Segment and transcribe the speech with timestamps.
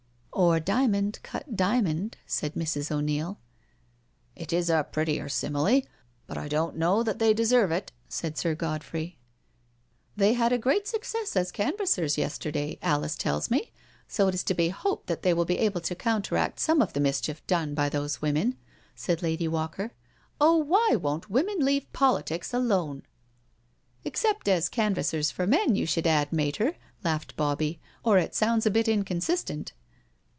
[0.41, 2.89] '*" Or diamond cut diamond,*' said Mrs.
[2.89, 3.37] O'Neil.
[4.35, 5.81] "It is a prettier simile,
[6.25, 9.19] but I don't know that they deserve it," said Sir Godfrey."
[10.17, 13.71] They had a great success as canvassers yesterday, Alice tells me|
[14.07, 17.01] so it is to be hoped they will be able to counteract some of the
[17.01, 18.55] mischief done by these women, '^
[18.95, 19.91] said Lady Walker.
[20.17, 23.01] '* Oh| why won't women leave politics alone I '^
[24.03, 28.65] *' Except as canvassers for men, you should add, Materi^'^ laughed Bobbiei *' or it sounds
[28.65, 29.73] a bit inconsis tent."